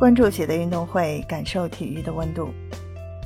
[0.00, 2.48] 关注喜乐运动会，感受体育的温度。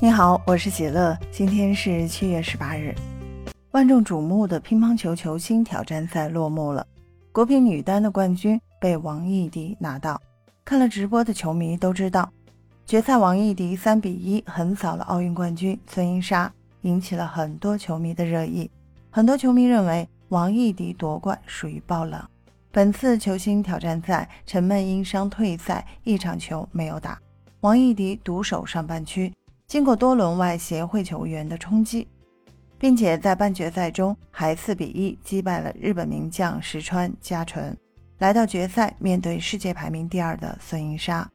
[0.01, 1.17] 你好，我是喜乐。
[1.31, 2.93] 今天是七月十八日，
[3.71, 6.85] 万众瞩目的乒乓球球星挑战赛落幕了。
[7.31, 10.21] 国乒女单的冠军被王艺迪拿到。
[10.65, 12.29] 看了直播的球迷都知道，
[12.85, 16.51] 决赛王艺迪三比一横扫了奥运冠军孙颖莎，
[16.81, 18.69] 引起了很多球迷的热议。
[19.09, 22.21] 很多球迷认为王艺迪夺冠属于爆冷。
[22.75, 27.17] 本次球星挑战赛，陈梦因伤退赛，一场球没有打。
[27.61, 29.31] 王艺迪独守上半区，
[29.65, 32.05] 经过多轮外协会球员的冲击，
[32.77, 37.73] 并且在半决赛中还四比一击败了日本名将石川佳纯，
[38.17, 41.25] 来到决赛面对世界排名第二的孙颖莎。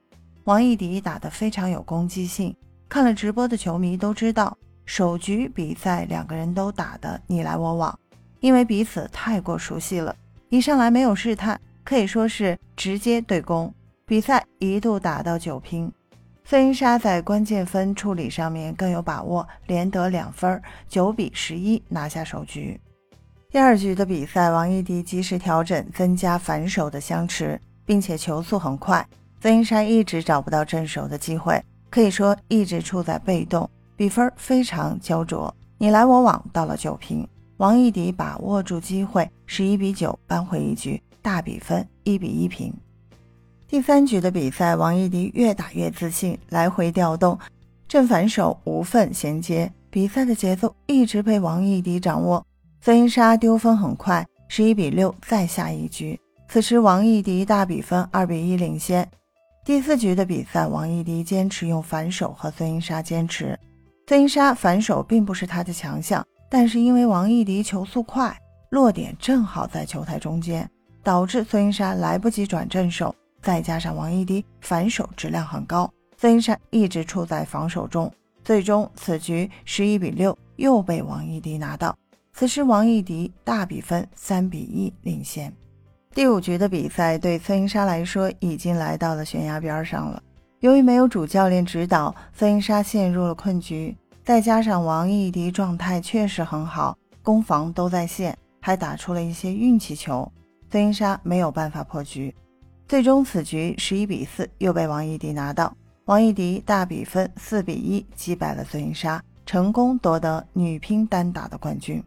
[0.44, 2.54] 王艺迪打得非常有攻击性，
[2.86, 4.54] 看了直播的球迷都知道，
[4.84, 7.98] 首局比赛两个人都打得你来我往，
[8.40, 10.14] 因为彼此太过熟悉了。
[10.50, 13.72] 一上来没有试探，可以说是直接对攻。
[14.04, 15.92] 比赛一度打到九平，
[16.42, 22.80] 孙颖莎在关键分处理上面更有把握，连得两分，九比十一拿下首局。
[23.48, 29.06] 第二局的比赛，王艺迪及时调整，增加反手的相持，并且球速很快。
[29.40, 37.24] 孙颖莎一直找不到正手的机会，可以说一直处在被动，比分非常焦灼，你来我往，到了九平。
[37.60, 42.72] 王艺迪把握住机会，十一比九扳回一局，大比分一比一平。
[43.68, 47.38] 第三局的比赛，王艺迪越打越自信，来回调动，
[47.86, 52.42] 正反手无缝衔接，比赛的节奏一直被王艺迪掌握。
[52.80, 56.18] 孙颖莎丢分很快，十一比六再下一局。
[56.48, 59.06] 此时王艺迪大比分二比一领先。
[59.66, 63.60] 第四局的比赛，王艺迪坚持用反手和孙颖莎坚持，
[64.08, 66.26] 孙颖莎反手并不是他的强项。
[66.50, 68.36] 但是因为王艺迪球速快，
[68.70, 70.68] 落点正好在球台中间，
[71.02, 81.96] 导致孙颖莎来不及转正手，再加上王艺迪反手质量很高，孙颖莎一直处在防守中，最终此局十一比六又被王艺迪拿到。
[82.32, 85.52] 此时王艺迪大比分三比一领先。
[86.12, 90.20] 第五局的比赛对孙颖莎来说已经来到了悬崖边上了，
[90.58, 93.96] 由于没有主教练指导，孙颖莎陷入了困局。
[94.24, 100.30] 再加上王艺迪状态确实很好，攻防都在线，还打出了一些运气球，
[100.70, 102.34] 孙颖莎没有办法破局。
[102.86, 112.02] 最终此局十一比四又被王艺迪拿到，王艺迪大比分四比一击败了孙颖莎，成功夺得女乒单打的冠军。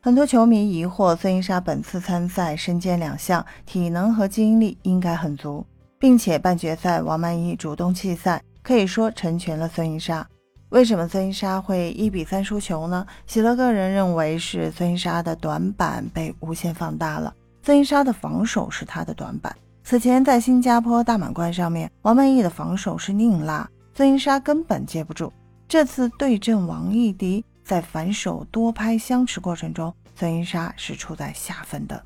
[0.00, 5.64] 很多球迷疑惑，孙颖莎本次参赛身兼两项，体能和精力应该很足，
[5.98, 10.26] 并且半决赛王曼昱主动弃赛，可以说成全了孙颖莎。
[10.74, 13.06] 为什么孙颖莎会一比三输球呢？
[13.28, 17.32] 喜乐个人认为是孙颖莎的短板被无限放大了。
[17.62, 19.54] 孙颖莎的防守是她的短板。
[19.84, 25.32] 此前在新加坡大满贯上面，王曼昱的防守是宁拉，孙颖莎根本接不住。
[25.68, 32.02] 这次对阵王艺迪，在反手多拍相持过程中，孙颖莎是处在下风的。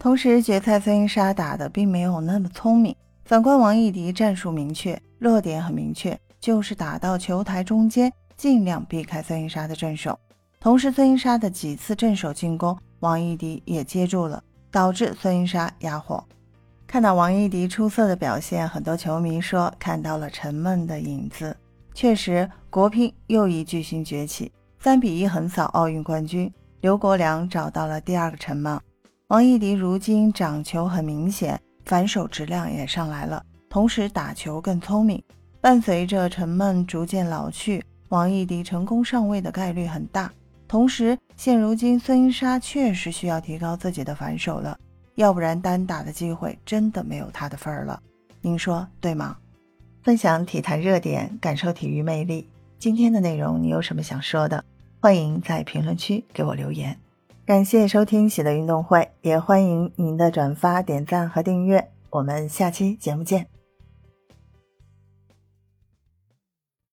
[0.00, 2.92] 同时，决赛孙颖莎打的并没有那么聪明。
[3.24, 6.18] 反观王艺迪，战术明确，落点很明确。
[6.44, 10.20] 就是打到球台中间，尽量避开孙颖莎的正手。
[10.60, 16.22] 同时，孙颖莎的几次正手进攻，王艺迪也接住了，导致孙颖莎哑火。
[16.86, 21.56] 看到王艺迪出色的表现，很多球迷说看到了陈梦的影子。
[21.94, 26.52] 确实，国乒又一巨星崛起，三比一横扫奥运冠军。
[26.82, 28.78] 刘国梁找到了第二个陈梦。
[29.28, 35.24] 王艺迪如今掌球很明显，反手质量也上来了，同时打球更聪明。
[35.64, 40.30] 伴随着陈梦逐渐老去，王艺迪成功上位的概率很大。
[40.68, 44.78] 同时，现如今孙颖莎确实需要提高自己的反手了，
[45.14, 47.98] 要不然单打的机会真的没有她的份儿了。
[48.42, 49.38] 您说对吗？
[50.02, 52.46] 分享体坛热点，感受体育魅力。
[52.78, 54.62] 今天的内容你有什么想说的？
[55.00, 56.98] 欢迎在评论区给我留言。
[57.46, 61.88] 感谢收听喜乐运动会，也欢迎您的转发、点赞和订阅。
[62.10, 63.53] 我们下期节目见。